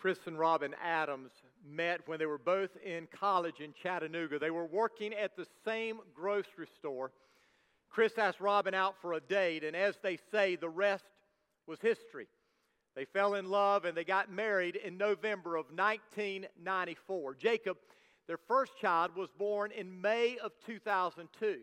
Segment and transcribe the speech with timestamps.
[0.00, 1.30] Chris and Robin Adams
[1.68, 4.38] met when they were both in college in Chattanooga.
[4.38, 7.10] They were working at the same grocery store.
[7.88, 11.04] Chris asked Robin out for a date, and as they say, the rest
[11.66, 12.28] was history.
[12.94, 17.34] They fell in love and they got married in November of 1994.
[17.34, 17.76] Jacob,
[18.26, 21.58] their first child, was born in May of 2002.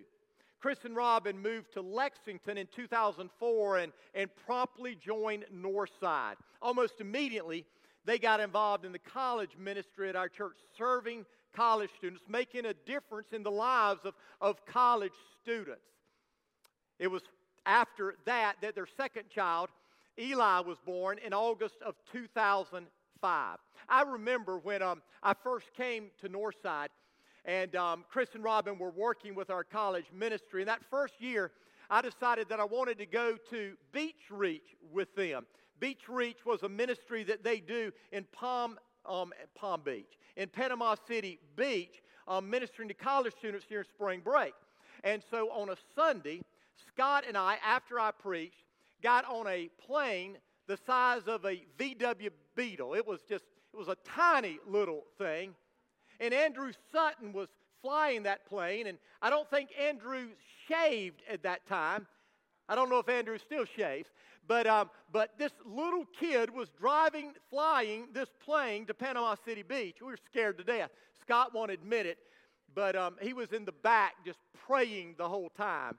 [0.60, 6.36] Chris and Robin moved to Lexington in 2004 and, and promptly joined Northside.
[6.62, 7.66] Almost immediately,
[8.06, 11.26] they got involved in the college ministry at our church, serving
[11.56, 15.82] college students, making a difference in the lives of, of college students.
[17.00, 17.22] It was
[17.66, 19.70] after that that their second child,
[20.20, 23.58] Eli, was born in August of 2005.
[23.90, 26.90] I remember when um, I first came to Northside,
[27.46, 30.62] and um, Chris and Robin were working with our college ministry.
[30.62, 31.52] And that first year,
[31.90, 35.46] I decided that I wanted to go to Beach Reach with them.
[35.80, 40.96] Beach Reach was a ministry that they do in Palm, um, Palm Beach, in Panama
[41.08, 44.54] City Beach, um, ministering to college students during spring break.
[45.04, 46.42] And so on a Sunday,
[46.88, 48.64] Scott and I, after I preached,
[49.02, 52.96] got on a plane the size of a VW Beetle.
[52.96, 55.54] It was just, it was a tiny little thing.
[56.20, 57.50] And Andrew Sutton was
[57.82, 60.28] flying that plane, and I don't think Andrew
[60.68, 62.08] shaved at that time.
[62.70, 64.10] I don't know if Andrew still shaves,
[64.48, 69.98] but, um, but this little kid was driving, flying this plane to Panama City Beach.
[70.02, 70.90] We were scared to death.
[71.22, 72.18] Scott won't admit it,
[72.76, 75.98] but um, he was in the back just praying the whole time.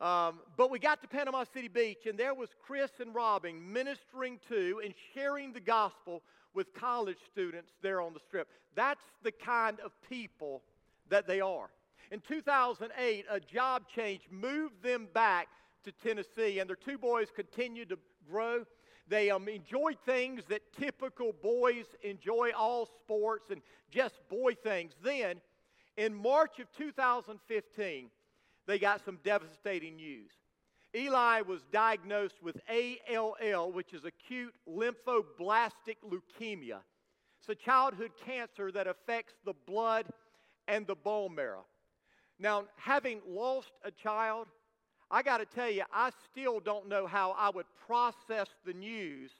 [0.00, 4.40] Um, but we got to Panama City Beach, and there was Chris and Robin ministering
[4.48, 6.22] to and sharing the gospel
[6.54, 8.48] with college students there on the strip.
[8.74, 10.62] That's the kind of people
[11.08, 11.70] that they are.
[12.10, 15.48] In 2008, a job change moved them back
[15.84, 17.98] to Tennessee, and their two boys continued to
[18.30, 18.64] grow.
[19.08, 24.92] They um, enjoyed things that typical boys enjoy, all sports and just boy things.
[25.02, 25.40] Then,
[25.96, 28.10] in March of 2015,
[28.66, 30.30] they got some devastating news.
[30.94, 36.78] Eli was diagnosed with ALL, which is acute lymphoblastic leukemia.
[37.40, 40.06] It's a childhood cancer that affects the blood
[40.68, 41.64] and the bone marrow.
[42.38, 44.48] Now, having lost a child,
[45.12, 49.30] I got to tell you, I still don't know how I would process the news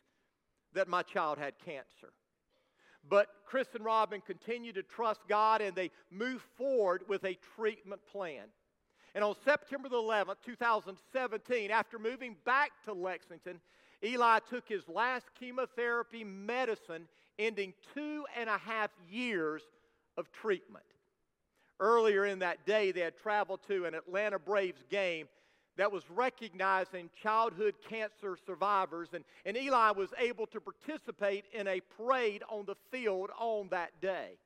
[0.74, 2.12] that my child had cancer.
[3.08, 8.02] But Chris and Robin continue to trust God and they move forward with a treatment
[8.12, 8.44] plan.
[9.14, 13.58] And on September the 11th, 2017, after moving back to Lexington,
[14.04, 17.08] Eli took his last chemotherapy medicine,
[17.38, 19.62] ending two and a half years
[20.18, 20.84] of treatment.
[21.80, 25.28] Earlier in that day, they had traveled to an Atlanta Braves game
[25.76, 31.80] that was recognizing childhood cancer survivors, and, and Eli was able to participate in a
[31.96, 34.38] parade on the field on that day.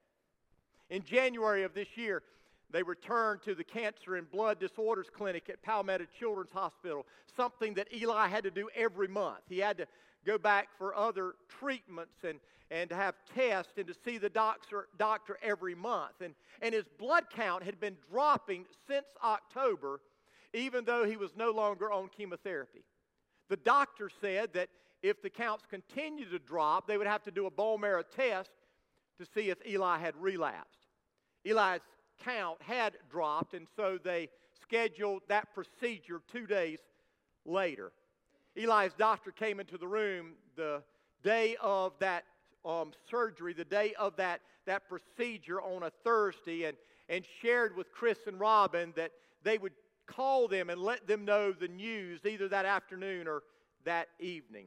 [0.89, 2.23] In January of this year,
[2.71, 7.07] they returned to the Cancer and Blood Disorders Clinic at Palmetto Children's Hospital,
[7.37, 9.41] something that Eli had to do every month.
[9.49, 9.87] He had to
[10.25, 14.89] go back for other treatments and, and to have tests and to see the doctor,
[14.99, 16.21] doctor every month.
[16.21, 20.01] And, and his blood count had been dropping since October
[20.57, 22.83] even though he was no longer on chemotherapy.
[23.51, 24.71] The doctor said that
[25.03, 28.51] if the counts continued to drop, they would have to do a bone marrow test
[29.19, 30.89] to see if Eli had relapsed.
[31.45, 31.83] Eli's
[32.25, 34.29] count had dropped, and so they
[34.63, 36.79] scheduled that procedure two days
[37.45, 37.93] later.
[38.57, 40.83] Eli's doctor came into the room the
[41.23, 42.25] day of that
[42.65, 46.77] um, surgery, the day of that, that procedure on a Thursday, and,
[47.11, 49.13] and shared with Chris and Robin that
[49.45, 49.73] they would
[50.07, 53.43] call them and let them know the news either that afternoon or
[53.85, 54.67] that evening.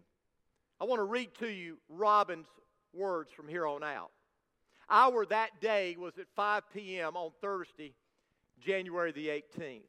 [0.79, 2.47] I want to read to you Robin's
[2.94, 4.11] words from here on out.
[4.89, 7.16] Our that day was at 5 p.m.
[7.16, 7.94] on Thursday,
[8.59, 9.83] January the 18th.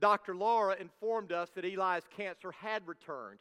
[0.00, 0.34] Dr.
[0.34, 3.38] Laura informed us that Eli's cancer had returned.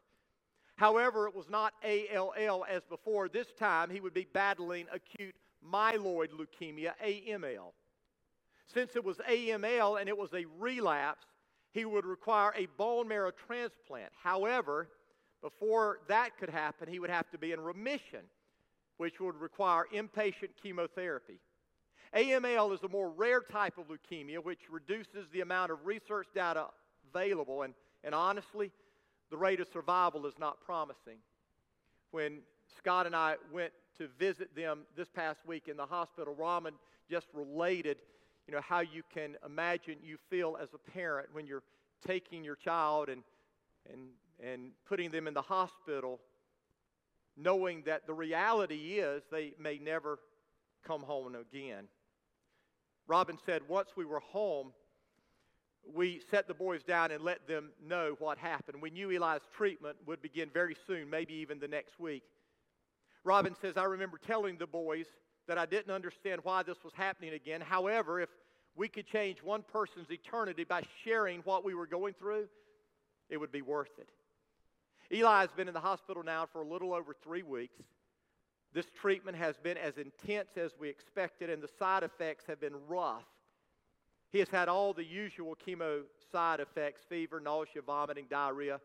[0.75, 3.29] However, it was not ALL as before.
[3.29, 5.35] This time, he would be battling acute
[5.66, 7.72] myeloid leukemia, AML.
[8.74, 11.26] Since it was AML and it was a relapse,
[11.72, 14.12] he would require a bone marrow transplant.
[14.22, 14.90] However,
[15.42, 18.22] before that could happen, he would have to be in remission,
[18.98, 21.40] which would require inpatient chemotherapy.
[22.16, 26.68] AML is a more rare type of leukemia, which reduces the amount of research data
[27.14, 27.74] available, and,
[28.04, 28.72] and honestly,
[29.30, 31.18] the rate of survival is not promising.
[32.12, 32.40] When
[32.78, 36.74] Scott and I went to visit them this past week in the hospital, Robin
[37.10, 37.98] just related
[38.49, 41.61] you know, how you can imagine you feel as a parent when you're
[42.07, 43.22] taking your child and,
[43.93, 44.07] and,
[44.43, 46.19] and putting them in the hospital,
[47.37, 50.17] knowing that the reality is they may never
[50.84, 51.84] come home again.
[53.05, 54.73] Robin said, Once we were home,
[55.93, 58.81] we set the boys down and let them know what happened.
[58.81, 62.23] We knew Eli's treatment would begin very soon, maybe even the next week.
[63.23, 65.05] Robin says, I remember telling the boys
[65.49, 67.59] that I didn't understand why this was happening again.
[67.59, 68.29] However, if
[68.75, 72.47] we could change one person's eternity by sharing what we were going through,
[73.31, 74.09] it would be worth it.
[75.11, 77.79] Eli has been in the hospital now for a little over three weeks.
[78.73, 82.75] This treatment has been as intense as we expected, and the side effects have been
[82.87, 83.25] rough.
[84.31, 88.79] He has had all the usual chemo side effects fever, nausea, vomiting, diarrhea.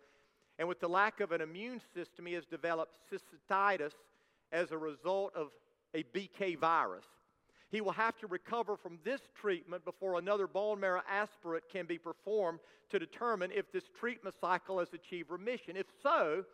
[0.58, 3.92] And with the lack of an immune system, he has developed cystitis
[4.50, 5.48] as a result of
[5.94, 7.04] a BK virus.
[7.70, 11.98] He will have to recover from this treatment before another bone marrow aspirate can be
[11.98, 12.60] performed
[12.90, 15.76] to determine if this treatment cycle has achieved remission.
[15.76, 16.44] If so,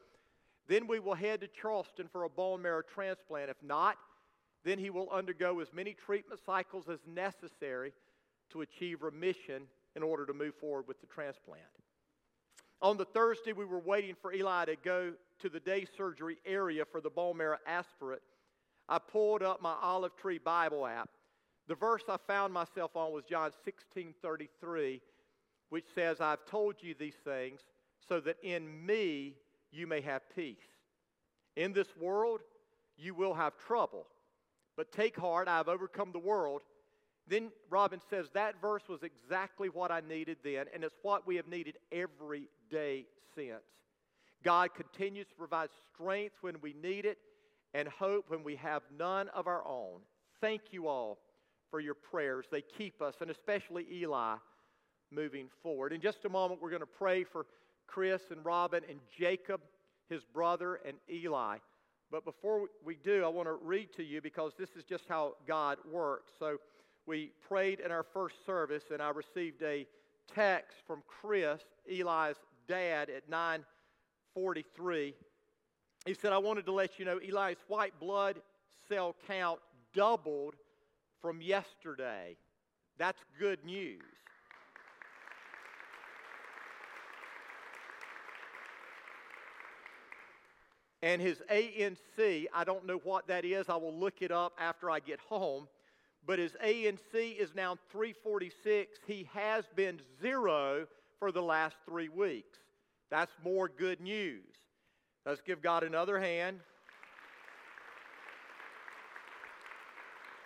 [0.69, 3.51] then we will head to Charleston for a bone marrow transplant.
[3.51, 3.99] If not,
[4.65, 7.93] then he will undergo as many treatment cycles as necessary
[8.53, 9.65] to achieve remission
[9.97, 11.63] in order to move forward with the transplant.
[12.83, 16.85] On the Thursday, we were waiting for Eli to go to the day surgery area
[16.85, 18.23] for the bone marrow aspirate.
[18.91, 21.09] I pulled up my Olive Tree Bible app.
[21.69, 25.01] The verse I found myself on was John 16 33,
[25.69, 27.61] which says, I've told you these things
[28.09, 29.37] so that in me
[29.71, 30.57] you may have peace.
[31.55, 32.41] In this world,
[32.99, 34.07] you will have trouble.
[34.77, 36.63] But take heart, I have overcome the world.
[37.29, 41.37] Then Robin says that verse was exactly what I needed then, and it's what we
[41.37, 43.63] have needed every day since.
[44.43, 47.19] God continues to provide strength when we need it
[47.75, 50.01] and hope when we have none of our own.
[50.41, 51.19] Thank you all
[51.71, 52.47] for your prayers.
[52.51, 54.37] They keep us, and especially Eli,
[55.13, 55.93] moving forward.
[55.93, 57.47] In just a moment, we're going to pray for
[57.87, 59.61] Chris and Robin and Jacob,
[60.09, 61.59] his brother, and Eli.
[62.11, 65.35] But before we do, I want to read to you because this is just how
[65.47, 66.33] God works.
[66.39, 66.57] So
[67.07, 69.87] we prayed in our first service, and I received a
[70.35, 72.37] text from Chris, Eli's
[72.69, 75.15] dad, at 943.
[76.07, 78.41] He said, I wanted to let you know Eli's white blood
[78.89, 79.61] cell count
[79.95, 80.55] doubled
[81.21, 82.37] from yesterday.
[82.99, 84.03] That's good news.
[91.03, 93.69] And his ANC, I don't know what that is.
[93.69, 95.67] I will look it up after I get home.
[96.27, 98.99] But his ANC is now 346.
[99.07, 100.87] He has been zero
[101.19, 102.59] for the last three weeks.
[103.11, 104.60] That's more good news.
[105.27, 106.61] Let's give God another hand.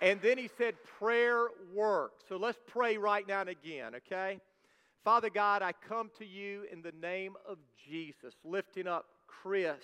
[0.02, 2.24] And then he said, prayer works.
[2.28, 4.38] So let's pray right now and again, okay?
[5.02, 9.76] Father God, I come to you in the name of Jesus, lifting up Chris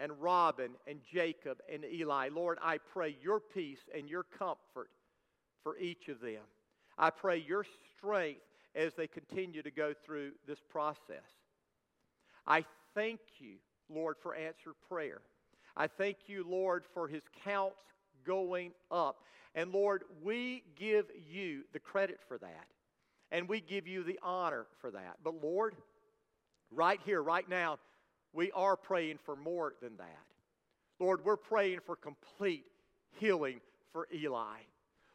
[0.00, 2.30] and Robin and Jacob and Eli.
[2.32, 4.90] Lord, I pray your peace and your comfort
[5.62, 6.42] for each of them.
[6.96, 7.64] I pray your
[7.96, 8.40] strength
[8.74, 11.28] as they continue to go through this process.
[12.46, 12.64] I
[12.94, 13.56] thank you,
[13.92, 15.20] Lord, for answered prayer.
[15.76, 17.76] I thank you, Lord, for his counts
[18.26, 19.22] going up.
[19.54, 22.66] And Lord, we give you the credit for that.
[23.32, 25.16] And we give you the honor for that.
[25.22, 25.74] But Lord,
[26.70, 27.78] right here, right now,
[28.32, 30.24] we are praying for more than that.
[30.98, 32.64] Lord, we're praying for complete
[33.18, 33.60] healing
[33.92, 34.58] for Eli.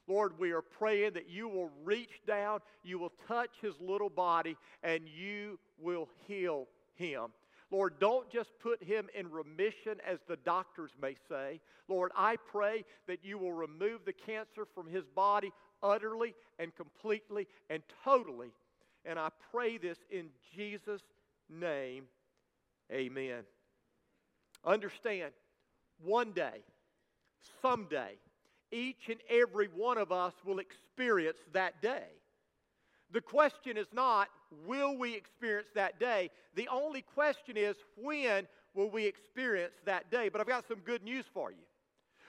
[0.07, 4.55] Lord, we are praying that you will reach down, you will touch his little body,
[4.83, 7.27] and you will heal him.
[7.71, 11.59] Lord, don't just put him in remission as the doctors may say.
[11.87, 17.47] Lord, I pray that you will remove the cancer from his body utterly and completely
[17.69, 18.51] and totally.
[19.03, 21.01] And I pray this in Jesus'
[21.49, 22.05] name.
[22.91, 23.43] Amen.
[24.63, 25.31] Understand,
[26.03, 26.63] one day,
[27.61, 28.13] someday,
[28.71, 32.07] each and every one of us will experience that day.
[33.11, 34.27] The question is not,
[34.65, 36.29] will we experience that day?
[36.55, 40.29] The only question is, when will we experience that day?
[40.29, 41.63] But I've got some good news for you.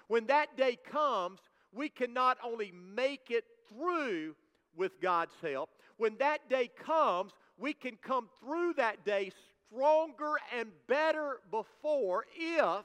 [0.09, 1.41] When that day comes,
[1.73, 4.35] we can not only make it through
[4.77, 9.33] with God's help, when that day comes, we can come through that day
[9.71, 12.85] stronger and better before if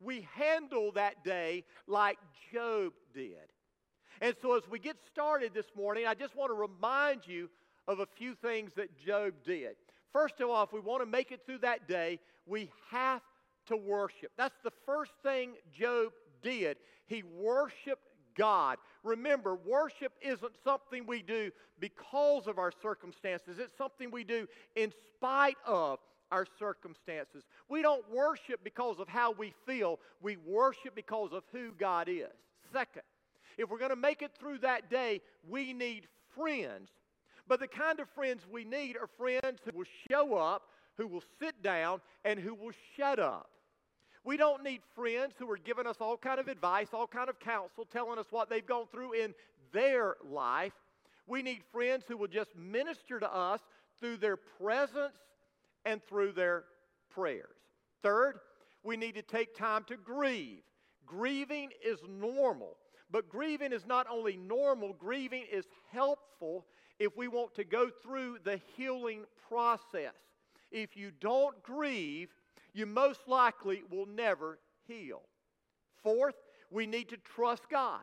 [0.00, 2.18] we handle that day like
[2.52, 3.36] Job did.
[4.20, 7.50] And so, as we get started this morning, I just want to remind you
[7.86, 9.76] of a few things that Job did.
[10.12, 13.22] First of all, if we want to make it through that day, we have
[13.66, 14.30] to worship.
[14.36, 16.12] That's the first thing Job
[16.42, 16.76] did.
[17.06, 18.02] He worshiped
[18.36, 18.78] God.
[19.02, 21.50] Remember, worship isn't something we do
[21.80, 25.98] because of our circumstances, it's something we do in spite of
[26.30, 27.44] our circumstances.
[27.68, 32.32] We don't worship because of how we feel, we worship because of who God is.
[32.72, 33.02] Second,
[33.56, 36.90] if we're going to make it through that day, we need friends.
[37.46, 40.62] But the kind of friends we need are friends who will show up,
[40.96, 43.50] who will sit down, and who will shut up.
[44.24, 47.38] We don't need friends who are giving us all kind of advice, all kind of
[47.38, 49.34] counsel, telling us what they've gone through in
[49.72, 50.72] their life.
[51.26, 53.60] We need friends who will just minister to us
[54.00, 55.16] through their presence
[55.84, 56.64] and through their
[57.10, 57.56] prayers.
[58.02, 58.40] Third,
[58.82, 60.62] we need to take time to grieve.
[61.06, 62.76] Grieving is normal,
[63.10, 66.64] but grieving is not only normal, grieving is helpful
[66.98, 70.14] if we want to go through the healing process.
[70.70, 72.30] If you don't grieve,
[72.72, 75.22] you most likely will never heal.
[76.02, 76.34] Fourth,
[76.70, 78.02] we need to trust God.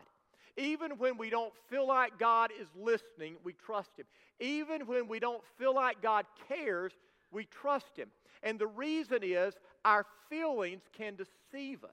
[0.58, 4.06] Even when we don't feel like God is listening, we trust Him.
[4.40, 6.94] Even when we don't feel like God cares,
[7.32, 8.10] we trust Him.
[8.44, 9.54] And the reason is
[9.86, 11.92] our feelings can deceive us.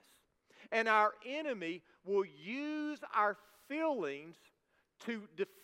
[0.73, 3.37] And our enemy will use our
[3.69, 4.37] feelings
[5.07, 5.58] to defeat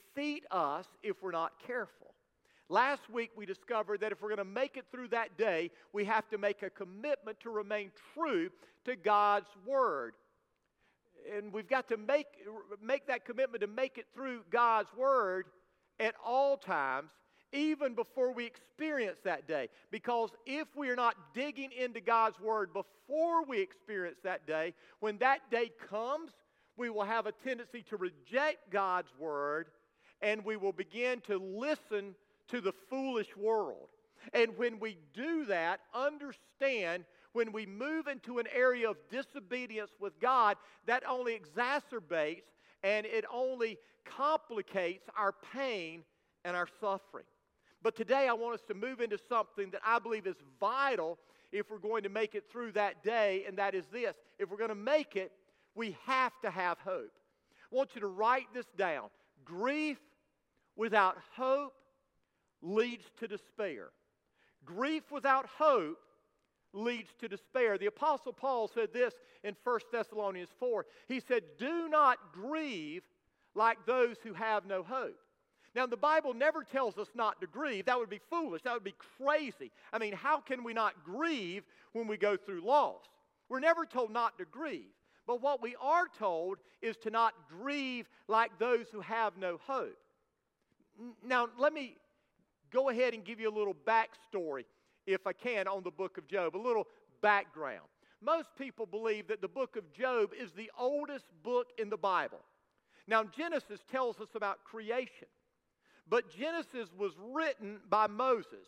[0.50, 2.14] us if we're not careful.
[2.68, 6.04] Last week we discovered that if we're going to make it through that day, we
[6.06, 8.50] have to make a commitment to remain true
[8.87, 10.14] to God's Word.
[11.37, 12.26] And we've got to make,
[12.83, 15.47] make that commitment to make it through God's Word
[16.00, 17.11] at all times,
[17.52, 19.68] even before we experience that day.
[19.90, 25.18] Because if we are not digging into God's Word before we experience that day, when
[25.18, 26.33] that day comes,
[26.76, 29.68] we will have a tendency to reject God's Word
[30.25, 32.14] and we will begin to listen
[32.49, 33.88] to the foolish world.
[34.33, 37.04] And when we do that, understand
[37.35, 42.45] when we move into an area of disobedience with God, that only exacerbates
[42.83, 46.04] and it only complicates our pain
[46.45, 47.26] and our suffering.
[47.83, 51.19] But today I want us to move into something that I believe is vital
[51.52, 54.16] if we're going to make it through that day, and that is this.
[54.38, 55.33] If we're going to make it,
[55.75, 57.12] we have to have hope.
[57.71, 59.09] I want you to write this down.
[59.45, 59.99] Grief
[60.76, 61.75] without hope
[62.62, 63.90] leads to despair.
[64.64, 65.99] Grief without hope
[66.73, 67.78] leads to despair.
[67.78, 70.87] The Apostle Paul said this in 1 Thessalonians 4.
[71.09, 73.02] He said, Do not grieve
[73.54, 75.19] like those who have no hope.
[75.75, 77.87] Now, the Bible never tells us not to grieve.
[77.87, 78.62] That would be foolish.
[78.62, 79.73] That would be crazy.
[79.93, 83.02] I mean, how can we not grieve when we go through loss?
[83.49, 84.93] We're never told not to grieve.
[85.26, 89.97] But what we are told is to not grieve like those who have no hope.
[91.25, 91.97] Now, let me
[92.73, 94.65] go ahead and give you a little backstory,
[95.07, 96.87] if I can, on the book of Job, a little
[97.21, 97.87] background.
[98.21, 102.41] Most people believe that the book of Job is the oldest book in the Bible.
[103.07, 105.29] Now, Genesis tells us about creation,
[106.09, 108.67] but Genesis was written by Moses.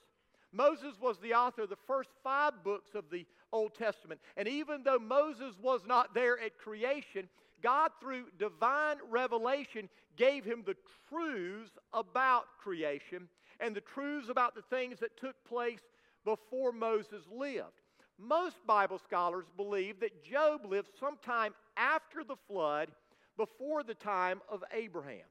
[0.52, 4.20] Moses was the author of the first five books of the Old Testament.
[4.36, 7.28] And even though Moses was not there at creation,
[7.62, 10.76] God, through divine revelation, gave him the
[11.08, 13.28] truths about creation
[13.60, 15.80] and the truths about the things that took place
[16.24, 17.80] before Moses lived.
[18.18, 22.90] Most Bible scholars believe that Job lived sometime after the flood,
[23.36, 25.26] before the time of Abraham.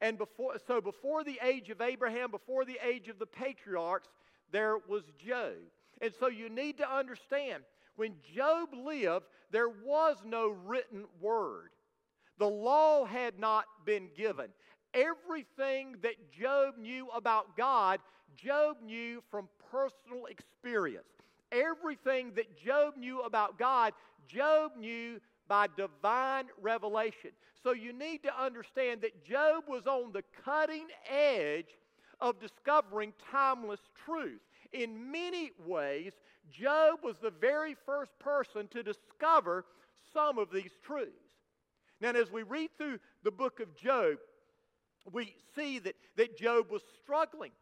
[0.00, 4.08] And before, so before the age of Abraham, before the age of the patriarchs,
[4.52, 5.54] there was Job.
[6.00, 7.64] And so you need to understand
[7.98, 11.70] when Job lived, there was no written word.
[12.38, 14.46] The law had not been given.
[14.94, 17.98] Everything that Job knew about God,
[18.36, 21.08] Job knew from personal experience.
[21.50, 23.92] Everything that Job knew about God,
[24.28, 27.30] Job knew by divine revelation.
[27.62, 31.76] So you need to understand that Job was on the cutting edge
[32.20, 34.40] of discovering timeless truth.
[34.72, 36.12] In many ways,
[36.50, 39.64] Job was the very first person to discover
[40.12, 41.12] some of these truths.
[42.00, 44.18] Now, as we read through the book of Job,
[45.12, 47.52] we see that, that Job was struggling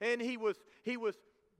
[0.00, 1.14] and he was, he was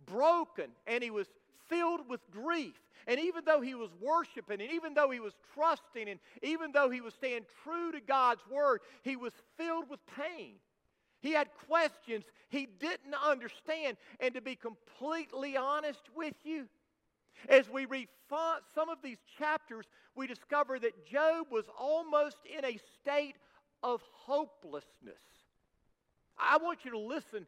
[0.06, 1.26] broken and he was
[1.68, 2.74] filled with grief.
[3.06, 6.90] And even though he was worshiping and even though he was trusting and even though
[6.90, 10.56] he was staying true to God's word, he was filled with pain.
[11.20, 13.96] He had questions he didn't understand.
[14.18, 16.66] And to be completely honest with you,
[17.48, 18.08] as we read
[18.74, 23.36] some of these chapters, we discover that Job was almost in a state
[23.82, 25.14] of hopelessness.
[26.38, 27.46] I want you to listen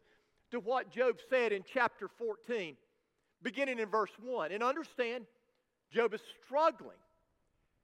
[0.50, 2.76] to what Job said in chapter 14,
[3.42, 4.52] beginning in verse 1.
[4.52, 5.26] And understand,
[5.90, 6.96] Job is struggling.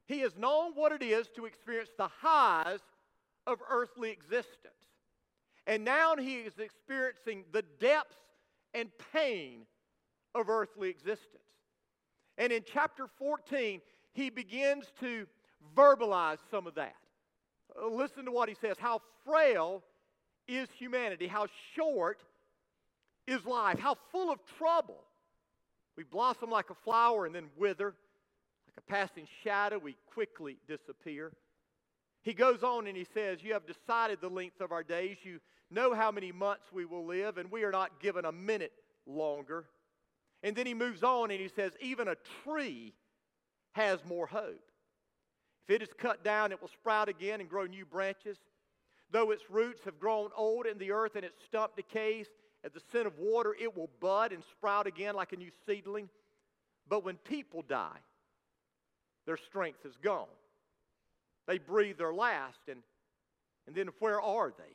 [0.06, 2.80] He has known what it is to experience the highs
[3.46, 4.74] of earthly existence.
[5.68, 8.16] And now he is experiencing the depths
[8.72, 9.66] and pain
[10.34, 11.42] of earthly existence.
[12.38, 13.82] And in chapter 14,
[14.14, 15.26] he begins to
[15.76, 16.96] verbalize some of that.
[17.78, 19.82] Uh, listen to what he says how frail
[20.48, 22.22] is humanity, how short
[23.26, 25.04] is life, how full of trouble.
[25.98, 27.94] We blossom like a flower and then wither.
[28.66, 31.32] Like a passing shadow, we quickly disappear.
[32.22, 35.18] He goes on and he says, You have decided the length of our days.
[35.22, 38.72] You know how many months we will live, and we are not given a minute
[39.06, 39.66] longer.
[40.42, 42.94] And then he moves on and he says, Even a tree
[43.72, 44.70] has more hope.
[45.68, 48.38] If it is cut down, it will sprout again and grow new branches.
[49.10, 52.26] Though its roots have grown old in the earth and its stump decays,
[52.64, 56.08] at the scent of water, it will bud and sprout again like a new seedling.
[56.88, 57.98] But when people die,
[59.26, 60.26] their strength is gone.
[61.46, 62.80] They breathe their last, and,
[63.66, 64.74] and then where are they?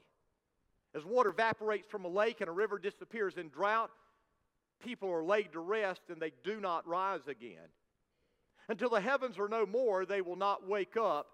[0.96, 3.90] As water evaporates from a lake and a river disappears in drought,
[4.84, 7.70] people are laid to rest and they do not rise again.
[8.70, 11.28] Until the heavens are no more, they will not wake up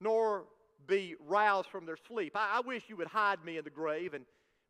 [0.00, 0.44] nor
[0.86, 2.32] be roused from their sleep.
[2.36, 4.24] I, I wish you would hide me in the grave and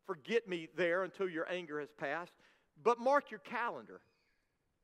[0.05, 2.31] forget me there until your anger has passed.
[2.83, 4.01] But mark your calendar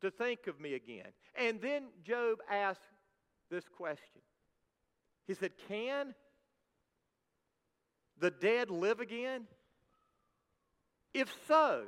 [0.01, 1.07] to think of me again.
[1.35, 2.81] And then Job asked
[3.49, 4.21] this question
[5.27, 6.13] He said, Can
[8.19, 9.47] the dead live again?
[11.13, 11.83] If so,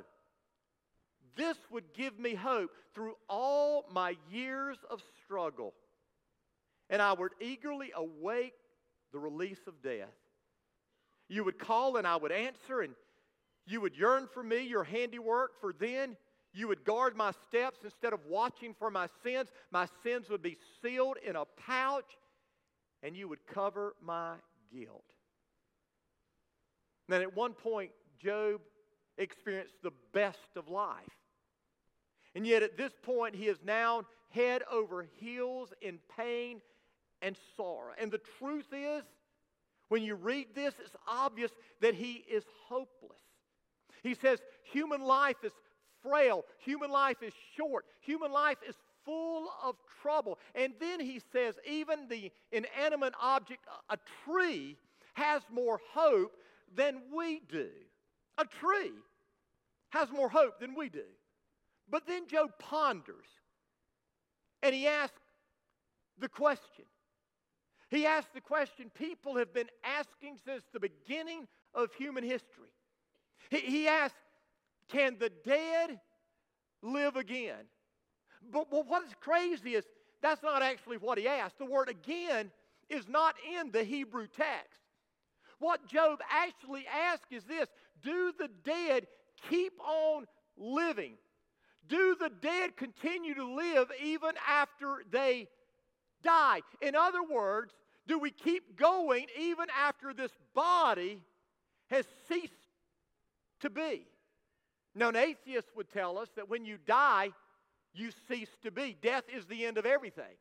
[1.36, 5.74] this would give me hope through all my years of struggle.
[6.88, 8.54] And I would eagerly await
[9.12, 10.14] the release of death.
[11.28, 12.94] You would call and I would answer, and
[13.66, 16.16] you would yearn for me, your handiwork, for then
[16.54, 19.48] you would guard my steps instead of watching for my sins.
[19.70, 22.16] My sins would be sealed in a pouch,
[23.02, 24.34] and you would cover my
[24.72, 25.04] guilt.
[27.08, 27.90] Then at one point,
[28.22, 28.60] Job
[29.18, 31.04] experienced the best of life.
[32.34, 36.60] And yet at this point, he is now head over heels in pain
[37.22, 37.92] and sorrow.
[37.98, 39.02] And the truth is,
[39.88, 43.20] when you read this, it's obvious that he is hopeless.
[44.02, 45.52] He says, human life is
[46.02, 50.38] frail, human life is short, human life is full of trouble.
[50.54, 54.76] And then he says, even the inanimate object, a tree,
[55.14, 56.32] has more hope
[56.74, 57.68] than we do.
[58.38, 58.92] A tree
[59.90, 61.04] has more hope than we do.
[61.88, 63.26] But then Job ponders
[64.62, 65.20] and he asks
[66.18, 66.84] the question.
[67.88, 72.72] He asks the question people have been asking since the beginning of human history.
[73.50, 74.18] He, he asks,
[74.88, 76.00] Can the dead
[76.82, 77.66] live again?
[78.50, 79.84] But, but what is crazy is
[80.20, 81.58] that's not actually what he asked.
[81.58, 82.50] The word again
[82.88, 84.80] is not in the Hebrew text.
[85.58, 87.68] What Job actually asks is this
[88.02, 89.06] Do the dead
[89.48, 91.14] keep on living?
[91.88, 95.48] Do the dead continue to live even after they
[96.22, 96.62] die?
[96.82, 97.72] In other words,
[98.08, 101.20] do we keep going even after this body
[101.90, 102.52] has ceased
[103.60, 104.06] to be?
[104.94, 107.30] Now, an atheist would tell us that when you die,
[107.92, 108.96] you cease to be.
[109.00, 110.36] Death is the end of everything.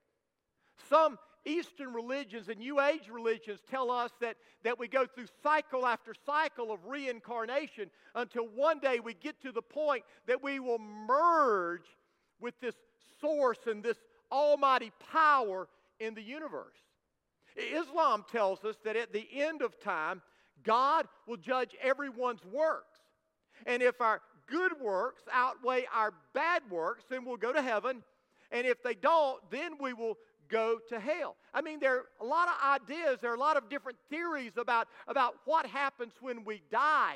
[0.90, 5.86] Some Eastern religions and New Age religions tell us that, that we go through cycle
[5.86, 10.80] after cycle of reincarnation until one day we get to the point that we will
[10.80, 11.86] merge
[12.40, 12.76] with this
[13.22, 13.98] source and this
[14.32, 15.68] almighty power
[16.00, 16.78] in the universe.
[17.56, 20.22] Islam tells us that at the end of time,
[20.64, 23.00] God will judge everyone's works.
[23.66, 28.04] And if our good works outweigh our bad works, then we'll go to heaven.
[28.52, 30.18] And if they don't, then we will
[30.50, 31.36] go to hell.
[31.54, 34.54] I mean, there are a lot of ideas, there are a lot of different theories
[34.58, 37.16] about, about what happens when we die.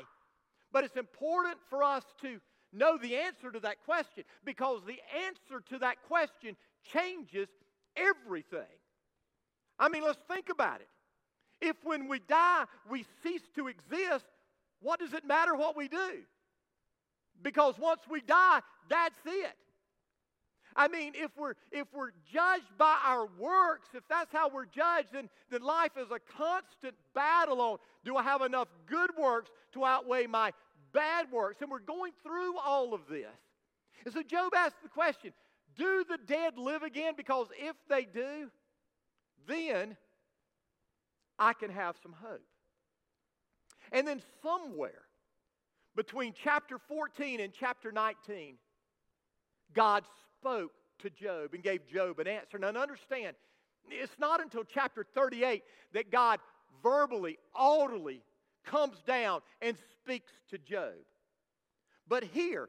[0.72, 2.40] But it's important for us to
[2.72, 6.56] know the answer to that question because the answer to that question
[6.92, 7.48] changes
[7.96, 8.60] everything.
[9.78, 10.88] I mean, let's think about it.
[11.60, 14.24] If when we die we cease to exist,
[14.80, 16.22] what does it matter what we do?
[17.42, 19.56] Because once we die, that's it.
[20.76, 25.08] I mean, if we're, if we're judged by our works, if that's how we're judged,
[25.12, 29.84] then, then life is a constant battle on do I have enough good works to
[29.84, 30.52] outweigh my
[30.92, 31.60] bad works?
[31.60, 33.26] And we're going through all of this.
[34.04, 35.32] And so Job asked the question
[35.76, 37.14] Do the dead live again?
[37.16, 38.50] Because if they do,
[39.46, 39.96] then
[41.38, 42.42] I can have some hope.
[43.92, 45.02] And then somewhere
[45.96, 48.56] between chapter 14 and chapter 19,
[49.74, 50.04] God
[50.40, 52.58] spoke to Job and gave Job an answer.
[52.58, 53.36] Now, understand,
[53.88, 56.40] it's not until chapter 38 that God
[56.82, 58.22] verbally, audibly
[58.64, 60.94] comes down and speaks to Job.
[62.08, 62.68] But here,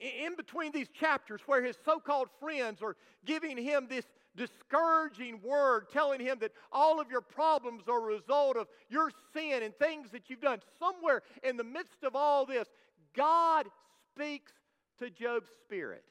[0.00, 4.04] in between these chapters where his so called friends are giving him this
[4.36, 9.62] discouraging word, telling him that all of your problems are a result of your sin
[9.62, 10.60] and things that you've done.
[10.78, 12.68] Somewhere in the midst of all this,
[13.14, 13.66] God
[14.14, 14.52] speaks
[14.98, 16.04] to Job's spirit.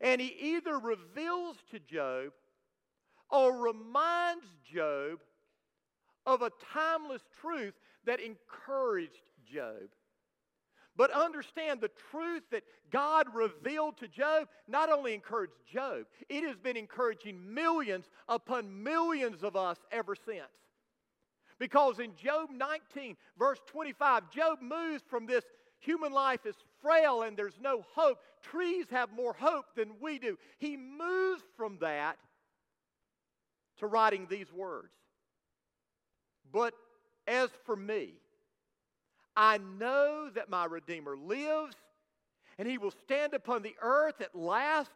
[0.00, 2.32] And he either reveals to Job
[3.30, 5.18] or reminds Job
[6.26, 9.90] of a timeless truth that encouraged Job.
[10.96, 16.56] But understand the truth that God revealed to Job not only encouraged Job, it has
[16.56, 20.50] been encouraging millions upon millions of us ever since.
[21.58, 25.44] Because in Job 19, verse 25, Job moves from this
[25.78, 28.18] human life is frail and there's no hope.
[28.42, 30.38] Trees have more hope than we do.
[30.58, 32.18] He moves from that
[33.78, 34.92] to writing these words.
[36.52, 36.74] But
[37.26, 38.14] as for me,
[39.36, 41.76] I know that my Redeemer lives,
[42.58, 44.90] and he will stand upon the earth at last.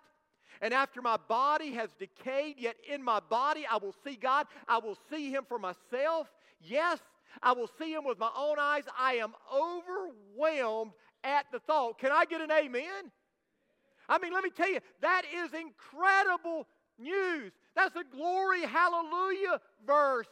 [0.61, 4.47] And after my body has decayed, yet in my body I will see God.
[4.69, 6.33] I will see him for myself.
[6.61, 6.99] Yes,
[7.43, 8.85] I will see him with my own eyes.
[8.99, 11.99] I am overwhelmed at the thought.
[11.99, 13.11] Can I get an amen?
[14.09, 16.67] I mean, let me tell you, that is incredible
[16.99, 17.53] news.
[17.75, 20.29] That's a glory, hallelujah verse.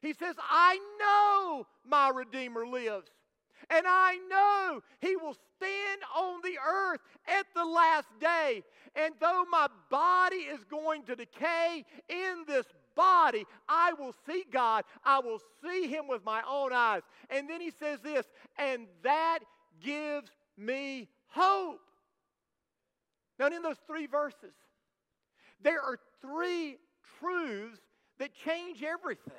[0.00, 3.10] He says, I know my Redeemer lives.
[3.70, 8.62] And I know he will stand on the earth at the last day.
[8.94, 14.84] And though my body is going to decay in this body, I will see God.
[15.04, 17.02] I will see him with my own eyes.
[17.30, 19.40] And then he says this, and that
[19.82, 21.80] gives me hope.
[23.38, 24.54] Now, in those three verses,
[25.62, 26.76] there are three
[27.20, 27.80] truths
[28.18, 29.32] that change everything.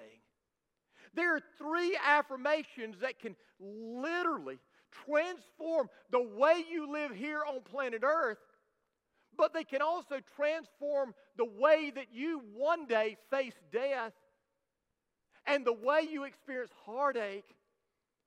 [1.13, 4.59] There are three affirmations that can literally
[5.05, 8.37] transform the way you live here on planet Earth,
[9.37, 14.13] but they can also transform the way that you one day face death
[15.45, 17.55] and the way you experience heartache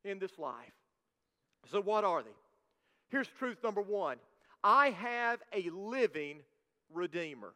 [0.04, 0.72] in this life.
[1.70, 2.30] So, what are they?
[3.10, 4.16] Here's truth number one
[4.64, 6.40] I have a living
[6.92, 7.52] Redeemer.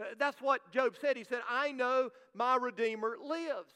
[0.00, 1.16] Uh, that's what Job said.
[1.16, 3.72] He said, I know my Redeemer lives.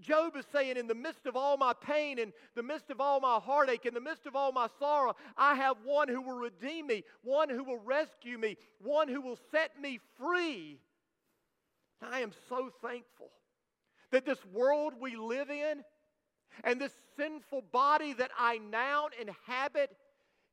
[0.00, 3.20] Job is saying, in the midst of all my pain, in the midst of all
[3.20, 6.86] my heartache, in the midst of all my sorrow, I have one who will redeem
[6.86, 10.80] me, one who will rescue me, one who will set me free.
[12.00, 13.30] I am so thankful
[14.12, 15.84] that this world we live in
[16.64, 19.94] and this sinful body that I now inhabit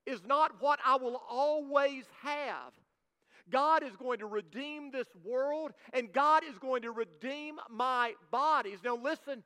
[0.09, 2.73] is not what I will always have.
[3.49, 8.79] God is going to redeem this world and God is going to redeem my bodies.
[8.83, 9.43] Now, listen.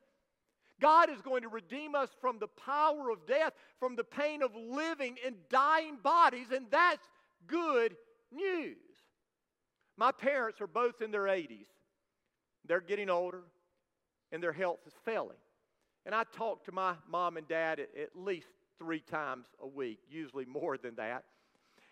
[0.82, 4.52] God is going to redeem us from the power of death, from the pain of
[4.56, 7.08] living in dying bodies, and that's
[7.48, 7.96] good
[8.32, 8.76] news.
[9.98, 11.68] My parents are both in their 80s.
[12.66, 13.44] They're getting older,
[14.32, 15.38] and their health is failing.
[16.06, 18.48] And I talk to my mom and dad at, at least
[18.80, 21.24] three times a week, usually more than that.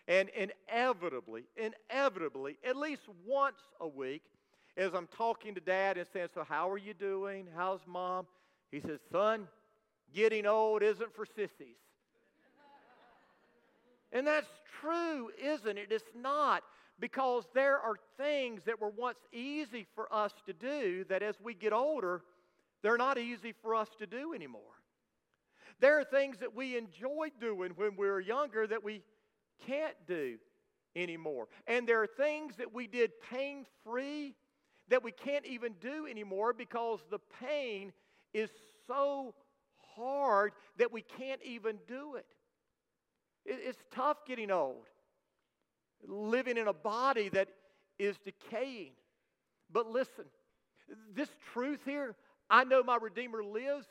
[0.08, 4.22] And inevitably, inevitably, at least once a week,
[4.76, 7.46] as I'm talking to dad and saying, So, how are you doing?
[7.54, 8.26] How's mom?
[8.70, 9.46] He says, Son,
[10.14, 11.76] getting old isn't for sissies.
[14.12, 14.48] and that's
[14.80, 15.88] true, isn't it?
[15.90, 16.62] It's not.
[16.98, 21.54] Because there are things that were once easy for us to do that as we
[21.54, 22.22] get older,
[22.82, 24.62] they're not easy for us to do anymore.
[25.80, 29.02] There are things that we enjoyed doing when we were younger that we
[29.66, 30.38] can't do
[30.94, 31.48] anymore.
[31.66, 34.34] And there are things that we did pain free
[34.88, 37.92] that we can't even do anymore because the pain
[38.34, 38.50] is
[38.86, 39.34] so
[39.96, 42.26] hard that we can't even do it.
[43.44, 44.86] It's tough getting old,
[46.06, 47.48] living in a body that
[47.98, 48.92] is decaying.
[49.72, 50.24] But listen,
[51.14, 52.14] this truth here,
[52.48, 53.86] I know my Redeemer lives,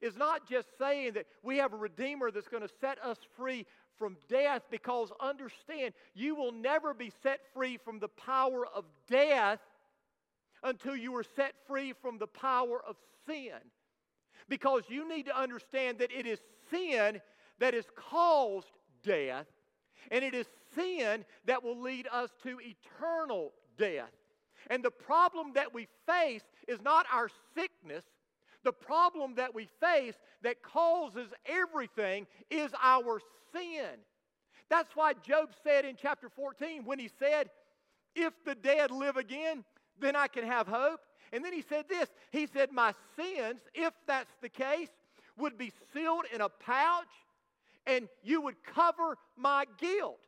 [0.00, 3.66] is not just saying that we have a Redeemer that's going to set us free
[3.98, 9.60] from death because understand, you will never be set free from the power of death
[10.62, 13.58] until you are set free from the power of sin.
[14.48, 17.20] Because you need to understand that it is sin
[17.58, 18.70] that has caused
[19.04, 19.46] death,
[20.10, 24.10] and it is sin that will lead us to eternal death.
[24.68, 28.04] And the problem that we face is not our sickness.
[28.64, 33.20] The problem that we face that causes everything is our
[33.52, 33.98] sin.
[34.68, 37.50] That's why Job said in chapter 14, when he said,
[38.14, 39.64] If the dead live again,
[39.98, 41.00] then I can have hope.
[41.32, 44.88] And then he said this He said, My sins, if that's the case,
[45.36, 47.06] would be sealed in a pouch
[47.86, 50.18] and you would cover my guilt.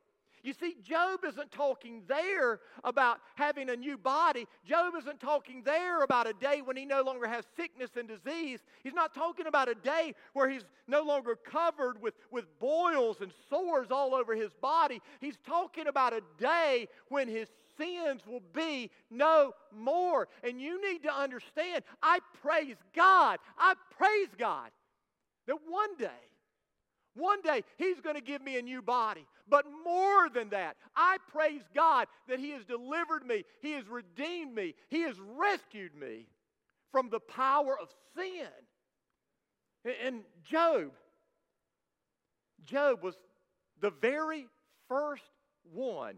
[0.42, 4.48] You see, Job isn't talking there about having a new body.
[4.64, 8.58] Job isn't talking there about a day when he no longer has sickness and disease.
[8.82, 13.32] He's not talking about a day where he's no longer covered with, with boils and
[13.48, 15.00] sores all over his body.
[15.20, 20.26] He's talking about a day when his sins will be no more.
[20.42, 23.38] And you need to understand, I praise God.
[23.56, 24.70] I praise God
[25.46, 26.08] that one day,
[27.14, 29.26] one day He's going to give me a new body.
[29.52, 34.54] But more than that, I praise God that He has delivered me, He has redeemed
[34.54, 36.26] me, He has rescued me
[36.90, 38.48] from the power of sin.
[40.02, 40.92] And Job,
[42.64, 43.14] Job was
[43.82, 44.46] the very
[44.88, 45.22] first
[45.70, 46.14] one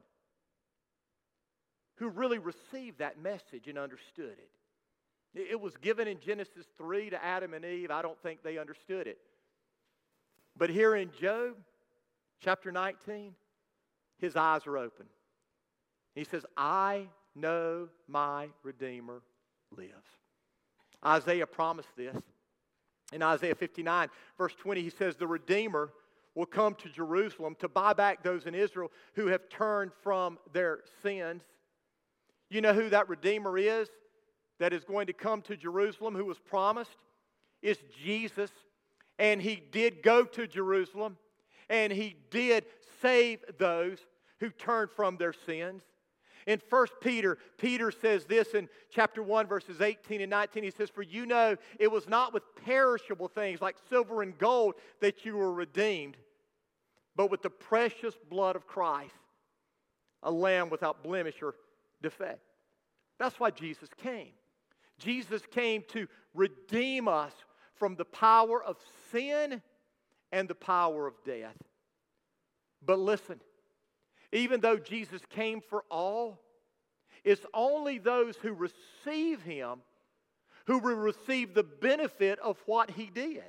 [1.97, 5.40] who really received that message and understood it.
[5.51, 7.90] It was given in Genesis 3 to Adam and Eve.
[7.90, 9.18] I don't think they understood it.
[10.57, 11.57] But here in Job
[12.40, 13.35] chapter 19,
[14.18, 15.07] his eyes are open.
[16.14, 19.23] He says, I know my Redeemer
[19.77, 19.90] lives.
[21.05, 22.16] Isaiah promised this.
[23.12, 25.92] In Isaiah 59, verse 20, he says, The Redeemer
[26.35, 30.81] will come to Jerusalem to buy back those in Israel who have turned from their
[31.03, 31.42] sins.
[32.51, 33.88] You know who that Redeemer is
[34.59, 36.97] that is going to come to Jerusalem, who was promised?
[37.62, 38.51] Is Jesus.
[39.18, 41.16] And he did go to Jerusalem,
[41.68, 42.64] and he did
[43.00, 43.98] save those
[44.40, 45.83] who turned from their sins.
[46.46, 50.62] In 1 Peter, Peter says this in chapter 1, verses 18 and 19.
[50.62, 54.74] He says, For you know it was not with perishable things like silver and gold
[55.00, 56.16] that you were redeemed,
[57.16, 59.14] but with the precious blood of Christ,
[60.22, 61.55] a lamb without blemish or
[62.03, 62.40] defect.
[63.18, 64.33] That's why Jesus came.
[64.98, 67.33] Jesus came to redeem us
[67.74, 68.77] from the power of
[69.11, 69.62] sin
[70.35, 71.57] and the power of death.
[72.85, 73.40] But listen,
[74.33, 76.40] even though Jesus came for all,
[77.23, 79.79] it's only those who receive him
[80.66, 83.44] who will receive the benefit of what he did.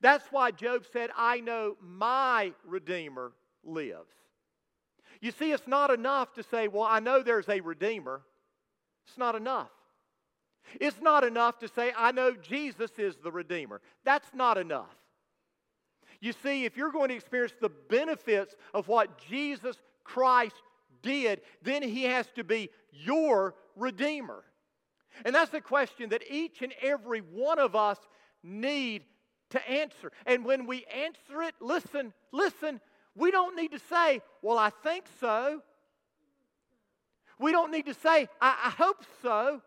[0.00, 3.32] That's why Job said, I know my Redeemer
[3.64, 4.14] lives.
[5.20, 8.22] You see, it's not enough to say, Well, I know there's a Redeemer.
[9.08, 9.70] It's not enough.
[10.80, 13.80] It's not enough to say, I know Jesus is the Redeemer.
[14.04, 14.94] That's not enough.
[16.22, 20.54] You see, if you're going to experience the benefits of what Jesus Christ
[21.02, 24.44] did, then He has to be your Redeemer.
[25.24, 27.98] And that's the question that each and every one of us
[28.40, 29.02] need
[29.50, 30.12] to answer.
[30.24, 32.80] And when we answer it, listen, listen,
[33.16, 35.60] we don't need to say, Well, I think so.
[37.40, 39.60] We don't need to say, I, I hope so.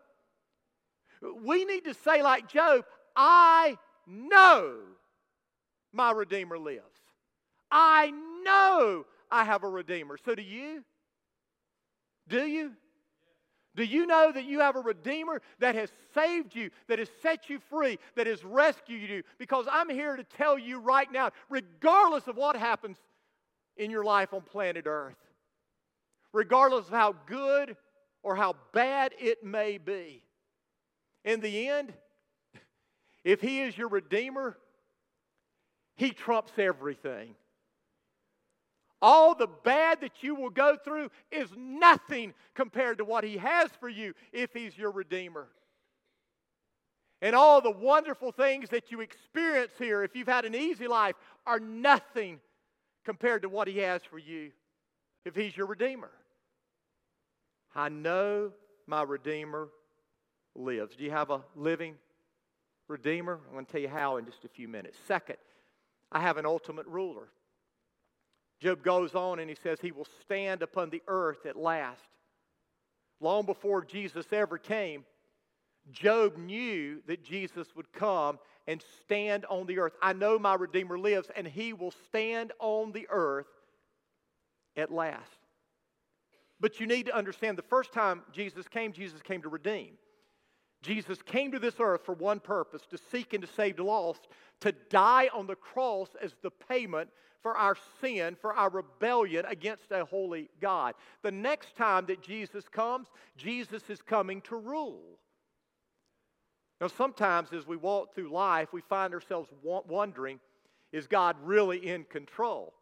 [1.44, 4.78] We need to say, like Job, I know
[5.96, 7.00] my Redeemer lives.
[7.70, 8.12] I
[8.44, 10.16] know I have a Redeemer.
[10.24, 10.84] So do you?
[12.28, 12.72] Do you?
[13.74, 17.50] Do you know that you have a Redeemer that has saved you, that has set
[17.50, 19.22] you free, that has rescued you?
[19.38, 22.96] Because I'm here to tell you right now, regardless of what happens
[23.76, 25.18] in your life on planet Earth,
[26.32, 27.76] regardless of how good
[28.22, 30.22] or how bad it may be,
[31.26, 31.92] in the end,
[33.24, 34.56] if He is your Redeemer,
[35.96, 37.34] He trumps everything.
[39.02, 43.70] All the bad that you will go through is nothing compared to what He has
[43.78, 45.48] for you if He's your Redeemer.
[47.22, 51.14] And all the wonderful things that you experience here, if you've had an easy life,
[51.46, 52.40] are nothing
[53.04, 54.50] compared to what He has for you
[55.24, 56.10] if He's your Redeemer.
[57.74, 58.52] I know
[58.86, 59.68] my Redeemer
[60.54, 60.96] lives.
[60.96, 61.94] Do you have a living
[62.88, 63.40] Redeemer?
[63.46, 64.98] I'm going to tell you how in just a few minutes.
[65.06, 65.36] Second,
[66.12, 67.28] I have an ultimate ruler.
[68.60, 72.02] Job goes on and he says, He will stand upon the earth at last.
[73.20, 75.04] Long before Jesus ever came,
[75.90, 79.92] Job knew that Jesus would come and stand on the earth.
[80.02, 83.46] I know my Redeemer lives, and he will stand on the earth
[84.76, 85.38] at last.
[86.58, 89.92] But you need to understand the first time Jesus came, Jesus came to redeem.
[90.86, 94.28] Jesus came to this earth for one purpose to seek and to save the lost,
[94.60, 97.10] to die on the cross as the payment
[97.42, 100.94] for our sin, for our rebellion against a holy God.
[101.22, 105.18] The next time that Jesus comes, Jesus is coming to rule.
[106.80, 110.40] Now, sometimes as we walk through life, we find ourselves wondering
[110.92, 112.72] is God really in control?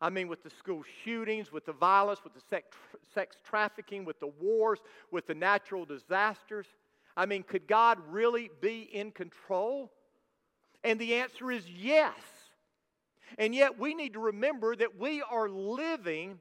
[0.00, 2.62] I mean, with the school shootings, with the violence, with the
[3.12, 4.78] sex, trafficking, with the wars,
[5.10, 6.66] with the natural disasters.
[7.18, 9.90] I mean, could God really be in control?
[10.84, 12.14] And the answer is yes.
[13.38, 16.38] And yet we need to remember that we are living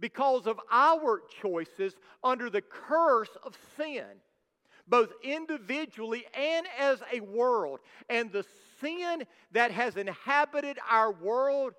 [0.00, 4.06] because of our choices under the curse of sin,
[4.88, 7.80] both individually and as a world.
[8.08, 8.46] And the
[8.80, 11.74] sin that has inhabited our world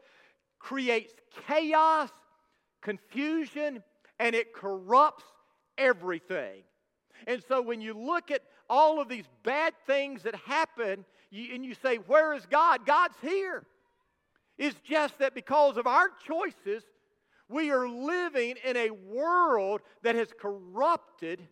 [0.59, 1.15] creates
[1.47, 2.11] chaos,
[2.83, 3.81] confusion,
[4.19, 5.25] and it corrupts
[5.75, 6.61] everything.
[7.25, 11.65] And so when you look at all of these bad things that happen, you, and
[11.65, 12.85] you say, Where is God?
[12.85, 13.65] God's here.
[14.57, 16.83] It's just that because of our choices,
[17.49, 21.47] we are living in a world that has corrupted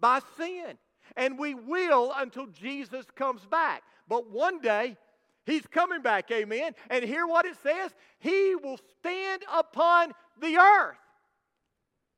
[0.00, 0.78] by sin.
[1.16, 3.82] And we will until Jesus comes back.
[4.08, 4.96] But one day,
[5.44, 6.72] He's coming back, amen.
[6.90, 10.96] And hear what it says He will stand upon the earth.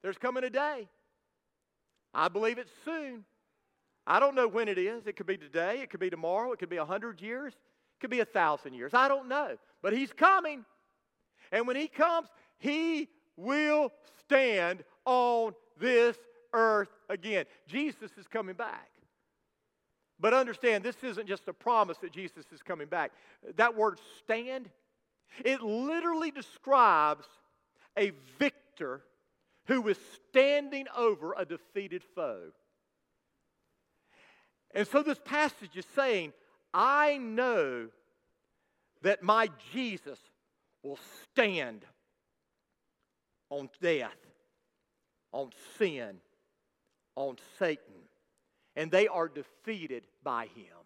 [0.03, 0.89] There's coming a day.
[2.15, 3.25] I believe it's soon.
[4.07, 5.07] I don't know when it is.
[5.07, 8.01] It could be today, it could be tomorrow, it could be a hundred years, it
[8.01, 8.95] could be a thousand years.
[8.95, 9.57] I don't know.
[9.83, 10.65] But He's coming.
[11.53, 16.17] And when He comes, He will stand on this
[16.53, 17.45] earth again.
[17.67, 18.89] Jesus is coming back.
[20.21, 23.13] But understand, this isn't just a promise that Jesus is coming back.
[23.57, 24.69] That word stand,
[25.45, 27.27] it literally describes
[27.97, 29.03] a victor
[29.69, 29.99] who is
[30.31, 32.51] standing over a defeated foe.
[34.75, 36.33] And so this passage is saying,
[36.75, 37.89] I know
[39.03, 40.19] that my Jesus
[40.83, 41.85] will stand
[43.51, 44.17] on death,
[45.33, 46.17] on sin,
[47.15, 47.95] on Satan,
[48.75, 50.77] and they are defeated by him.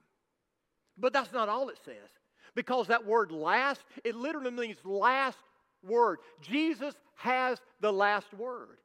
[0.99, 2.11] But that's not all it says,
[2.55, 5.39] because that word last, it literally means last
[5.85, 6.19] word.
[6.41, 8.79] Jesus has the last word.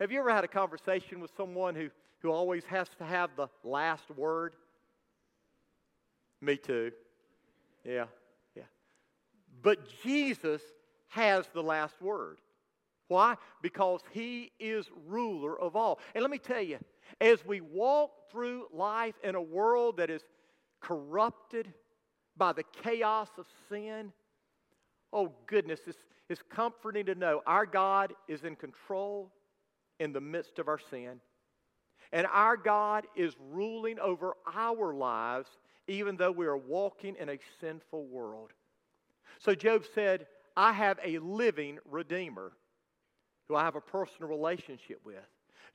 [0.00, 3.48] Have you ever had a conversation with someone who, who always has to have the
[3.64, 4.54] last word?
[6.40, 6.92] Me too.
[7.84, 8.06] Yeah,
[8.54, 8.62] yeah.
[9.62, 10.62] But Jesus
[11.08, 12.38] has the last word.
[13.08, 13.36] Why?
[13.62, 15.98] Because he is ruler of all.
[16.14, 16.78] And let me tell you,
[17.20, 20.22] as we walk through life in a world that is
[20.80, 21.72] corrupted
[22.36, 24.12] by the chaos of sin,
[25.12, 29.30] oh goodness, it's, it's comforting to know our God is in control
[29.98, 31.20] in the midst of our sin.
[32.12, 35.48] And our God is ruling over our lives
[35.88, 38.52] even though we are walking in a sinful world.
[39.38, 42.52] So Job said, I have a living Redeemer
[43.48, 45.16] who I have a personal relationship with.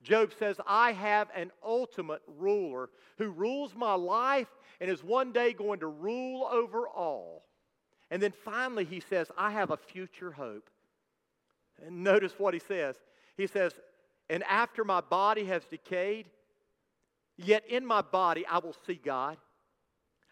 [0.03, 4.47] Job says, I have an ultimate ruler who rules my life
[4.79, 7.45] and is one day going to rule over all.
[8.11, 10.69] And then finally, he says, I have a future hope.
[11.85, 12.95] And notice what he says.
[13.37, 13.73] He says,
[14.29, 16.27] And after my body has decayed,
[17.37, 19.37] yet in my body I will see God.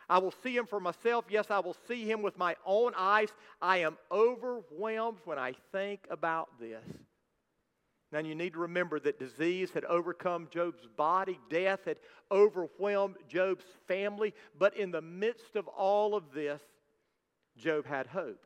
[0.10, 1.26] I will see him for myself.
[1.30, 3.30] Yes, I will see him with my own eyes.
[3.62, 6.84] I am overwhelmed when I think about this.
[8.12, 11.98] Now, you need to remember that disease had overcome Job's body, death had
[12.30, 16.62] overwhelmed Job's family, but in the midst of all of this,
[17.58, 18.46] Job had hope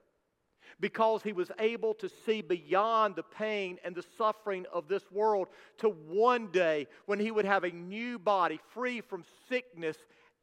[0.79, 5.47] because he was able to see beyond the pain and the suffering of this world
[5.77, 9.97] to one day when he would have a new body free from sickness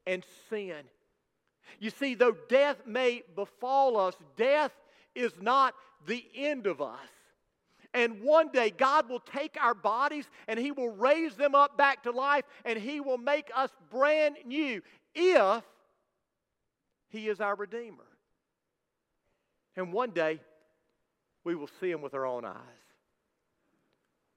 [0.06, 0.84] and sin.
[1.78, 4.72] You see, though death may befall us, death
[5.14, 5.74] is not
[6.06, 6.98] the end of us.
[7.94, 12.04] And one day, God will take our bodies and He will raise them up back
[12.04, 14.80] to life and He will make us brand new
[15.14, 15.62] if
[17.10, 18.04] He is our Redeemer.
[19.76, 20.40] And one day,
[21.44, 22.56] we will see Him with our own eyes.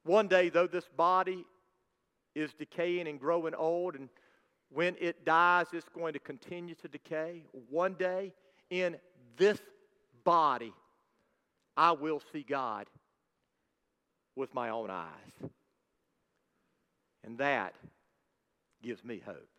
[0.03, 1.45] One day, though this body
[2.35, 4.09] is decaying and growing old, and
[4.69, 7.43] when it dies, it's going to continue to decay.
[7.69, 8.33] One day,
[8.69, 8.97] in
[9.37, 9.59] this
[10.23, 10.73] body,
[11.77, 12.87] I will see God
[14.35, 15.49] with my own eyes.
[17.23, 17.73] And that
[18.83, 19.49] gives me hope.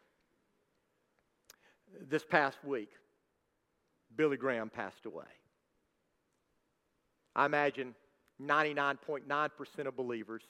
[2.09, 2.91] This past week,
[4.15, 5.25] Billy Graham passed away.
[7.37, 7.95] I imagine
[8.43, 10.43] 99.9% of believers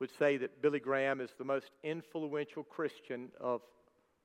[0.00, 3.62] would say that Billy Graham is the most influential Christian of,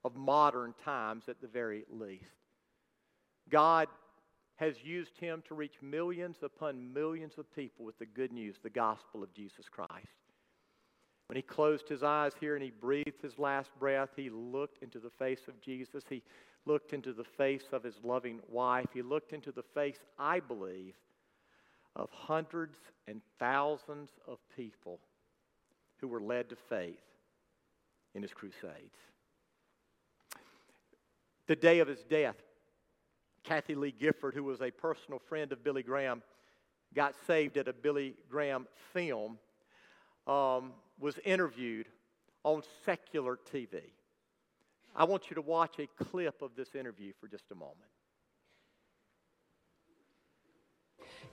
[0.03, 2.25] of modern times at the very least.
[3.49, 3.88] God
[4.55, 8.71] has used him to reach millions upon millions of people with the good news, the
[8.71, 10.07] gospel of Jesus Christ.
[11.28, 14.97] When he closed his eyes here and he breathed his last breath, he looked into
[14.97, 16.03] the face of Jesus.
[16.09, 16.23] He
[16.65, 18.88] looked into the face of his loving wife.
[18.93, 20.95] He looked into the face, I believe,
[21.98, 22.78] of hundreds
[23.08, 25.00] and thousands of people
[26.00, 27.02] who were led to faith
[28.14, 28.95] in his crusades.
[31.48, 32.36] The day of his death,
[33.43, 36.22] Kathie Lee Gifford, who was a personal friend of Billy Graham,
[36.93, 39.39] got saved at a Billy Graham film,
[40.28, 41.88] um, was interviewed
[42.43, 43.82] on secular TV.
[44.95, 47.91] I want you to watch a clip of this interview for just a moment.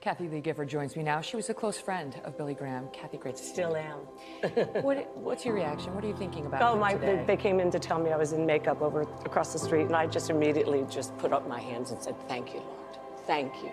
[0.01, 1.21] Kathie Lee Gifford joins me now.
[1.21, 2.87] She was a close friend of Billy Graham.
[2.93, 3.97] Kathie, great to see Still am.
[4.83, 5.93] what, what's your reaction?
[5.95, 6.61] What are you thinking about?
[6.61, 6.93] Oh, my!
[6.93, 7.23] today?
[7.25, 9.95] They, came in to tell me I was in makeup over across the street, and
[9.95, 13.71] I just immediately just put up my hands and said, "Thank you, Lord, thank you,"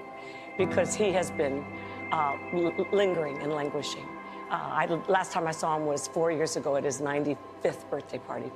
[0.56, 1.64] because he has been
[2.12, 2.36] uh,
[2.92, 4.06] lingering and languishing.
[4.50, 8.18] Uh, I, last time I saw him was four years ago at his 95th birthday
[8.18, 8.50] party.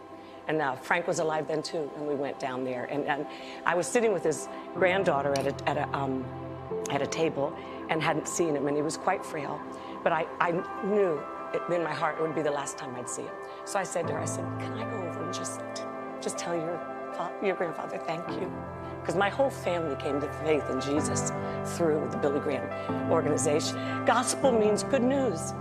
[0.49, 2.85] And uh, Frank was alive then too, and we went down there.
[2.85, 3.27] And, and
[3.65, 6.25] I was sitting with his granddaughter at a, at a, um,
[6.91, 7.57] at a table
[7.89, 9.61] and hadn't seen him, and he was quite frail.
[10.03, 10.53] But I, I
[10.85, 11.21] knew
[11.55, 13.35] it, in my heart it would be the last time I'd see him.
[13.65, 15.61] So I said to her, I said, Can I go over and just,
[16.21, 16.81] just tell your,
[17.43, 18.53] your grandfather thank you?
[19.01, 21.31] Because my whole family came to faith in Jesus
[21.77, 23.77] through the Billy Graham organization.
[24.05, 25.53] Gospel means good news.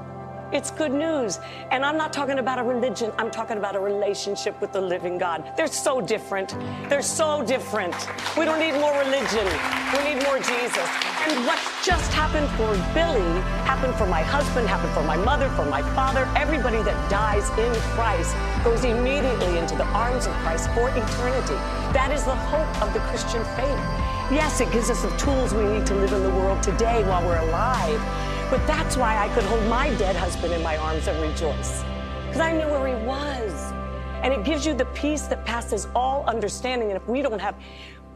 [0.52, 1.40] It's good news.
[1.72, 5.18] And I'm not talking about a religion, I'm talking about a relationship with the living
[5.18, 5.44] God.
[5.58, 6.56] They're so different.
[6.88, 7.96] They're so different.
[8.38, 9.48] We don't need more religion,
[9.98, 10.88] we need more Jesus.
[11.26, 15.66] And what just happened for Billy happened for my husband, happened for my mother, for
[15.66, 16.30] my father.
[16.38, 21.58] Everybody that dies in Christ goes immediately into the arms of Christ for eternity.
[21.92, 23.82] That is the hope of the Christian faith.
[24.32, 27.26] Yes, it gives us the tools we need to live in the world today while
[27.26, 28.02] we're alive.
[28.52, 31.84] But that's why I could hold my dead husband in my arms and rejoice.
[32.28, 33.74] Because I knew where he was.
[34.22, 36.92] And it gives you the peace that passes all understanding.
[36.92, 37.56] And if we don't have,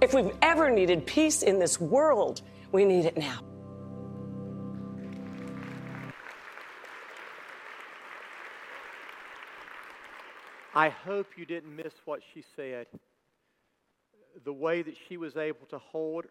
[0.02, 3.40] if we've ever needed peace in this world, we need it now.
[10.76, 12.86] I hope you didn't miss what she said.
[14.44, 16.26] The way that she was able to hold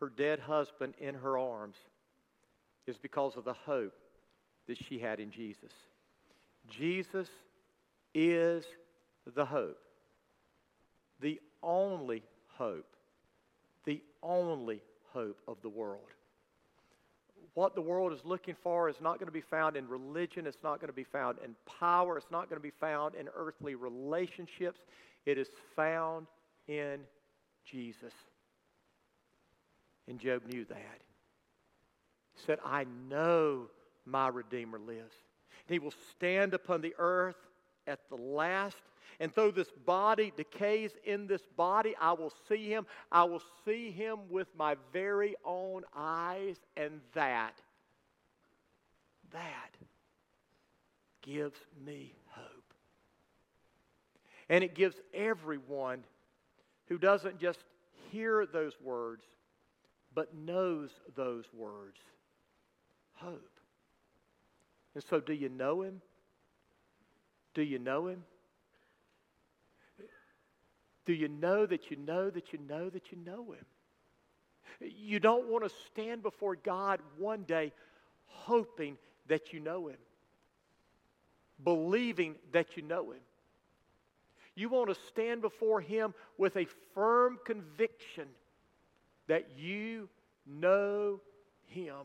[0.00, 1.76] her dead husband in her arms
[2.86, 3.94] is because of the hope
[4.66, 5.72] that she had in Jesus.
[6.68, 7.28] Jesus
[8.14, 8.64] is
[9.34, 9.78] the hope,
[11.20, 12.22] the only
[12.56, 12.96] hope,
[13.84, 16.08] the only hope of the world.
[17.54, 20.62] What the world is looking for is not going to be found in religion, it's
[20.62, 23.74] not going to be found in power, it's not going to be found in earthly
[23.74, 24.80] relationships.
[25.26, 26.26] It is found
[26.66, 27.00] in
[27.64, 28.12] Jesus.
[30.08, 31.11] And Job knew that.
[32.34, 33.68] Said, I know
[34.04, 35.14] my Redeemer lives.
[35.66, 37.36] He will stand upon the earth
[37.86, 38.76] at the last.
[39.20, 42.86] And though this body decays in this body, I will see him.
[43.10, 46.56] I will see him with my very own eyes.
[46.76, 47.54] And that,
[49.32, 49.70] that
[51.20, 52.74] gives me hope.
[54.48, 56.02] And it gives everyone
[56.88, 57.60] who doesn't just
[58.10, 59.22] hear those words,
[60.14, 61.98] but knows those words
[63.24, 63.48] hope.
[64.94, 66.00] And so, do you know him?
[67.54, 68.24] Do you know him?
[71.04, 73.64] Do you know that you know that you know that you know him?
[74.80, 77.72] You don't want to stand before God one day
[78.26, 78.96] hoping
[79.28, 79.96] that you know him,
[81.62, 83.20] believing that you know him.
[84.54, 88.28] You want to stand before him with a firm conviction
[89.26, 90.08] that you
[90.46, 91.20] know
[91.66, 91.96] him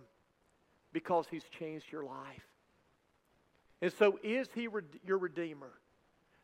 [0.97, 2.47] because he's changed your life.
[3.83, 5.69] And so, is he re- your Redeemer?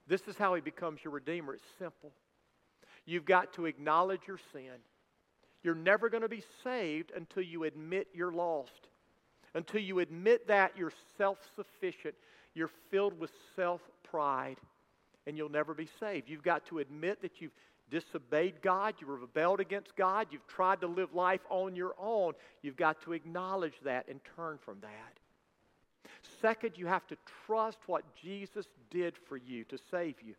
[0.05, 1.55] This is how he becomes your Redeemer.
[1.55, 2.11] It's simple.
[3.07, 4.77] You've got to acknowledge your sin.
[5.63, 8.89] You're never going to be saved until you admit you're lost,
[9.55, 12.13] until you admit that you're self sufficient,
[12.53, 14.57] you're filled with self pride,
[15.25, 16.29] and you'll never be saved.
[16.29, 17.55] You've got to admit that you've
[17.89, 22.33] disobeyed God, you rebelled against God, you've tried to live life on your own.
[22.61, 26.09] You've got to acknowledge that and turn from that.
[26.41, 30.35] Second, you have to trust what Jesus did for you to save you.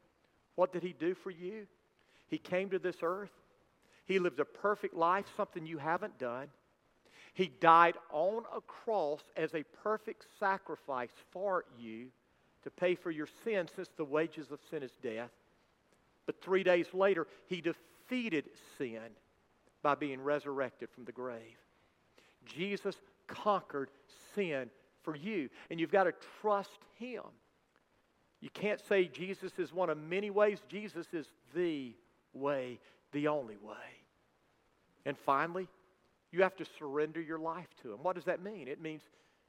[0.55, 1.67] What did he do for you?
[2.29, 3.33] He came to this earth.
[4.07, 6.49] He lived a perfect life, something you haven't done.
[7.33, 12.09] He died on a cross as a perfect sacrifice for you
[12.63, 15.31] to pay for your sin, since the wages of sin is death.
[16.27, 19.01] But three days later, he defeated sin
[19.83, 21.59] by being resurrected from the grave.
[22.47, 22.97] Jesus
[23.27, 23.91] conquered
[24.35, 24.71] sin
[25.03, 27.23] for you, and you've got to trust him.
[28.41, 31.95] You can't say Jesus is one of many ways, Jesus is the
[32.33, 32.79] way,
[33.13, 33.75] the only way.
[35.07, 35.69] And finally,
[36.33, 38.03] you have to surrender your life to him.
[38.03, 38.69] What does that mean?
[38.69, 39.03] It means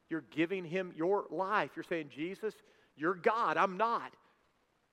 [0.09, 1.71] you're giving him your life.
[1.75, 2.53] You're saying, Jesus,
[2.95, 4.13] you're God, I'm not.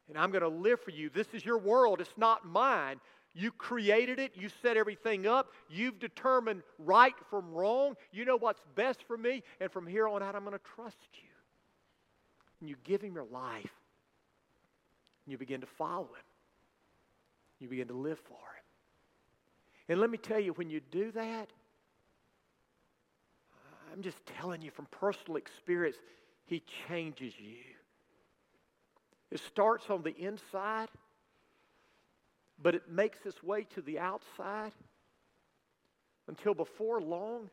[0.09, 1.11] And I'm going to live for you.
[1.11, 3.01] This is your world, it's not mine.
[3.35, 4.33] You created it.
[4.35, 5.53] You set everything up.
[5.71, 7.95] You've determined right from wrong.
[8.13, 9.43] You know what's best for me.
[9.59, 11.29] And from here on out, I'm going to trust you.
[12.61, 13.73] And you give him your life.
[15.25, 16.27] And you begin to follow him.
[17.59, 18.65] You begin to live for him.
[19.89, 21.49] And let me tell you, when you do that,
[23.93, 25.97] I'm just telling you from personal experience,
[26.45, 27.63] he changes you.
[29.33, 30.89] It starts on the inside
[32.63, 34.73] but it makes its way to the outside
[36.29, 37.51] until before long,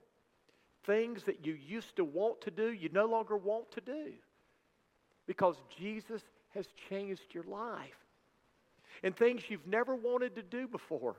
[0.86, 4.13] things that you used to want to do, you no longer want to do
[5.25, 6.21] because Jesus
[6.53, 7.97] has changed your life.
[9.03, 11.15] And things you've never wanted to do before,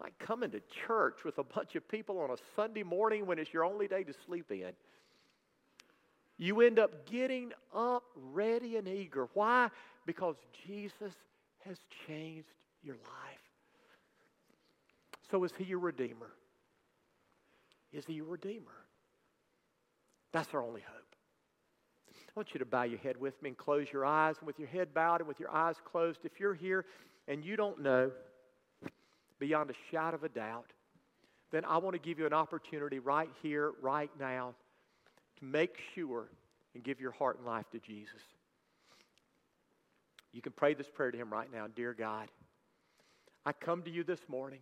[0.00, 3.52] like coming to church with a bunch of people on a Sunday morning when it's
[3.52, 4.72] your only day to sleep in.
[6.40, 9.28] You end up getting up ready and eager.
[9.34, 9.68] Why?
[10.06, 10.36] Because
[10.66, 11.12] Jesus
[11.66, 11.76] has
[12.06, 12.48] changed
[12.82, 13.38] your life.
[15.30, 16.30] So, is He your Redeemer?
[17.92, 18.72] Is He your Redeemer?
[20.32, 21.14] That's our only hope.
[22.08, 24.36] I want you to bow your head with me and close your eyes.
[24.38, 26.86] And with your head bowed and with your eyes closed, if you're here
[27.28, 28.10] and you don't know
[29.38, 30.72] beyond a shadow of a doubt,
[31.52, 34.54] then I want to give you an opportunity right here, right now,
[35.40, 36.28] to make sure
[36.74, 38.22] and give your heart and life to Jesus.
[40.32, 42.28] You can pray this prayer to Him right now Dear God,
[43.44, 44.60] I come to you this morning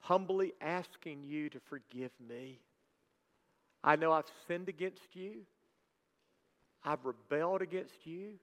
[0.00, 2.58] humbly asking you to forgive me.
[3.84, 5.42] I know I've sinned against you.
[6.84, 8.34] I've rebelled against you.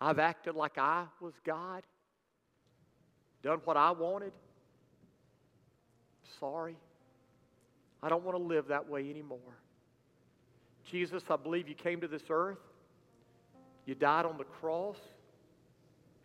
[0.00, 1.82] I've acted like I was God,
[3.42, 4.32] done what I wanted.
[6.40, 6.76] Sorry.
[8.02, 9.38] I don't want to live that way anymore.
[10.84, 12.58] Jesus, I believe you came to this earth.
[13.86, 14.98] You died on the cross.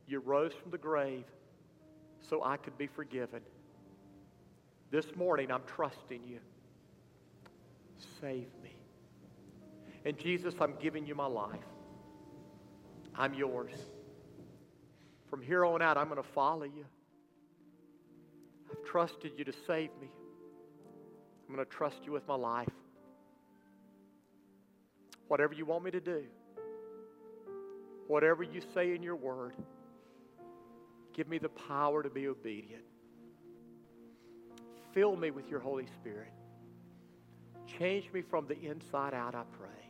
[0.08, 1.26] You rose from the grave
[2.30, 3.41] so I could be forgiven.
[4.89, 6.39] This morning, I'm trusting you.
[8.22, 8.76] Save me.
[10.05, 11.60] And Jesus, I'm giving you my life.
[13.16, 13.72] I'm yours.
[15.30, 16.86] From here on out, I'm going to follow you.
[18.72, 20.08] I've trusted you to save me.
[21.47, 22.70] I'm going to trust you with my life.
[25.28, 26.23] Whatever you want me to do,
[28.07, 29.53] whatever you say in your word.
[31.13, 32.84] Give me the power to be obedient.
[34.93, 36.32] Fill me with your Holy Spirit.
[37.80, 39.86] Change me from the inside out, I pray.